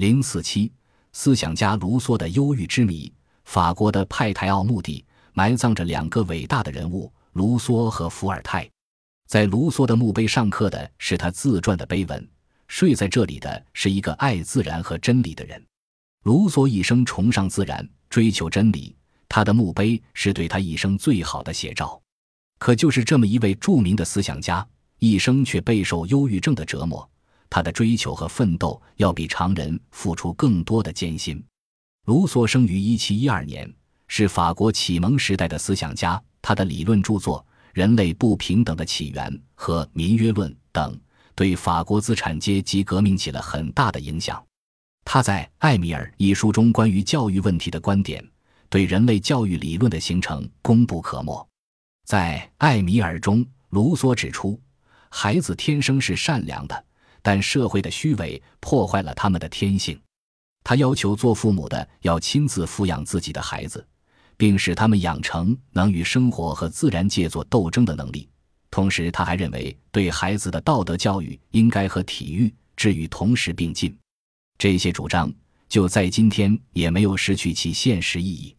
[0.00, 0.72] 零四七，
[1.12, 3.12] 思想家卢梭的忧郁之谜。
[3.44, 8.66] 法国的派台奥墓地埋葬着两个伟大的人物——卢梭和伏尔泰。
[9.28, 12.26] 在卢梭的墓碑上刻的是他自传的碑文
[12.66, 15.62] ：“睡在这里的是一个爱自然和真理的人。”
[16.24, 18.96] 卢梭一生崇尚自然，追求真理，
[19.28, 22.00] 他的墓碑是对他一生最好的写照。
[22.58, 24.66] 可就是这么一位著名的思想家，
[24.98, 27.06] 一生却备受忧郁症的折磨。
[27.50, 31.44] 他的追求和奋斗要比常人付出更多的艰辛。
[32.06, 33.70] 卢梭生于一七一二年，
[34.08, 36.20] 是法国启蒙时代的思想家。
[36.40, 40.98] 他的理论著作《人类不平等的起源》和《民约论》等，
[41.34, 44.42] 对法国资产阶级革命起了很大的影响。
[45.04, 48.24] 他在《艾米尔》一书中关于教育问题的观点，
[48.70, 51.46] 对人类教育理论的形成功不可没。
[52.06, 54.58] 在《艾米尔》中，卢梭指出，
[55.10, 56.84] 孩子天生是善良的。
[57.22, 60.00] 但社会的虚伪破坏了他们的天性。
[60.62, 63.86] 他要求做父母的要亲自抚养自己的孩子，
[64.36, 68.28] 并使他们养成能与生活和自然界做斗争的能力。
[68.70, 73.96] 同时，他还认为对孩子的道德教育应该和体育、治愈同时并进。
[74.58, 75.32] 这些主张
[75.68, 78.54] 就在今天也没有失去其现实意义。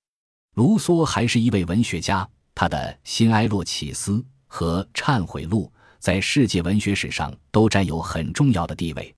[0.56, 4.14] 卢梭还是一位文学家，他的《新埃洛启斯》
[4.48, 5.72] 和《忏悔录》。
[6.02, 9.16] 在世界文学史上都占有很重要的地位。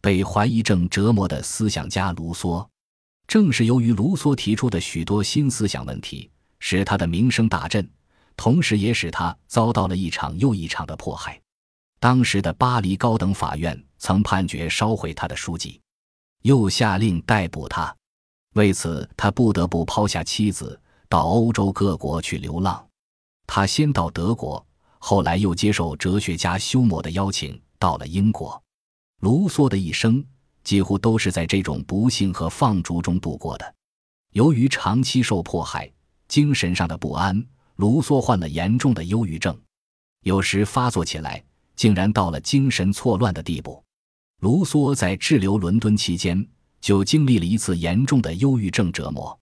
[0.00, 2.66] 被怀疑症折磨的思想家卢梭，
[3.26, 7.86] 正是由于卢梭提出的许多新思想问题，使他的名声大振，
[8.36, 11.38] 同时也使他遭到了一场又一场的迫害。
[11.98, 15.80] 当时的巴黎高等法院曾判决烧毁他的书籍，
[16.42, 17.94] 又下令逮捕他。
[18.54, 22.88] 为此，他不得不抛下妻子，到欧洲各国去流浪。
[23.46, 24.64] 他先到德国。
[25.02, 28.62] 后来又接受哲学家休谟的邀请，到了英国。
[29.20, 30.24] 卢梭的一生
[30.62, 33.74] 几乎都是在这种不幸和放逐中度过的。
[34.32, 35.90] 由于长期受迫害，
[36.28, 37.44] 精神上的不安，
[37.76, 39.58] 卢梭患了严重的忧郁症，
[40.22, 41.42] 有时发作起来，
[41.74, 43.82] 竟然到了精神错乱的地步。
[44.40, 46.46] 卢梭在滞留伦敦期间，
[46.80, 49.36] 就经历了一次严重的忧郁症折磨。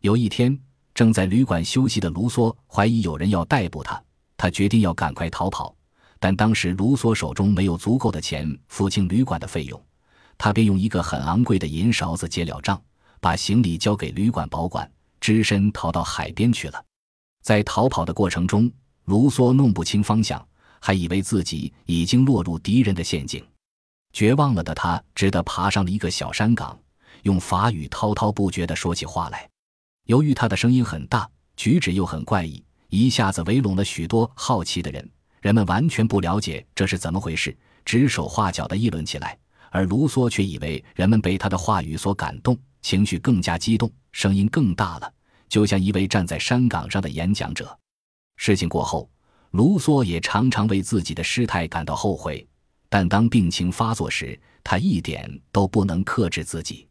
[0.00, 0.58] 有一天，
[0.94, 4.02] 正在旅馆休息的卢梭怀疑有人要逮捕他。
[4.44, 5.74] 他决定要赶快逃跑，
[6.20, 9.82] 但当时卢梭手中没有足够的钱付清旅馆的费用，
[10.36, 12.78] 他便用一个很昂贵的银勺子结了账，
[13.22, 14.86] 把行李交给旅馆保管，
[15.18, 16.84] 只身逃到海边去了。
[17.42, 18.70] 在逃跑的过程中，
[19.06, 20.46] 卢梭弄不清方向，
[20.78, 23.42] 还以为自己已经落入敌人的陷阱，
[24.12, 26.78] 绝望了的他只得爬上了一个小山岗，
[27.22, 29.48] 用法语滔滔不绝地说起话来。
[30.04, 31.26] 由于他的声音很大，
[31.56, 32.62] 举止又很怪异。
[32.94, 35.10] 一下子围拢了许多好奇的人，
[35.40, 39.36] 人们完全不了解这是怎么回事，指手画脚地议论起来。
[39.70, 45.12] 而卢梭却以为人们被他的话语所感动，情绪更加激动，声音更大了，
[45.48, 47.76] 就像一位站在山岗上的演讲者。
[48.36, 49.10] 事情过后，
[49.50, 52.46] 卢梭也常常为自己的失态感到后悔，
[52.88, 56.86] 但当病情发作时，他一点都不能克制自己。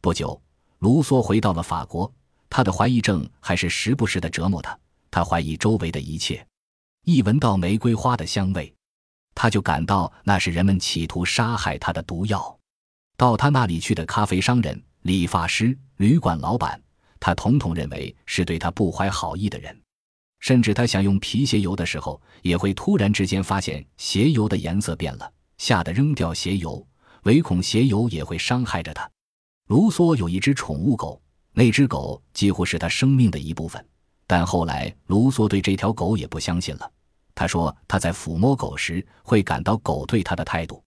[0.00, 0.40] 不久，
[0.78, 2.12] 卢梭回到了法国，
[2.48, 4.78] 他的怀疑症还是时不时的折磨他。
[5.10, 6.46] 他怀疑周围的一切，
[7.04, 8.72] 一闻到玫瑰花的香味，
[9.34, 12.58] 他就感到那是人们企图杀害他的毒药。
[13.16, 16.80] 到他那里去的咖啡商人、理发师、旅馆老板，
[17.18, 19.78] 他统统认为是对他不怀好意的人。
[20.38, 26.86] 甚至他想用皮鞋油的时候，也会突然之间发现鞋油的颜色变了，吓得扔掉鞋油，
[27.24, 29.10] 唯恐鞋油也会伤害着他。
[29.66, 31.20] 卢梭有一只宠物狗，
[31.52, 33.86] 那只狗几乎是他生命的一部分。
[34.30, 36.88] 但后来，卢梭对这条狗也不相信了。
[37.34, 40.80] 他说，他在抚摸狗时会感到狗对他的态度。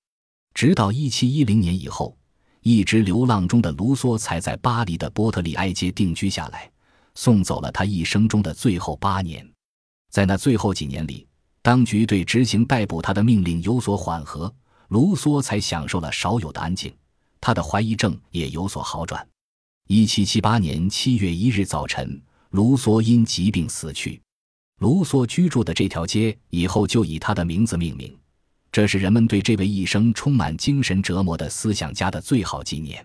[0.54, 2.16] 直到1710年以后，
[2.62, 6.72] 一直流浪中的卢梭才在巴黎的波特利埃街定居下来，
[7.16, 9.46] 送走了他一生中的最后八年。
[10.10, 11.28] 在那最后几年里，
[11.62, 14.50] 当局对执行逮捕他的命令有所缓和，
[14.88, 16.96] 卢梭才享受了少有的安静，
[17.42, 19.28] 他的怀疑症也有所好转。
[19.90, 22.22] 1778年7月1日早晨。
[22.54, 24.22] 卢梭因疾病死去，
[24.80, 28.16] 卢梭居住的这条街以后就以他的名字命名，
[28.72, 33.04] 这是人们对这位一生充满精神折磨的思想家的最好纪念。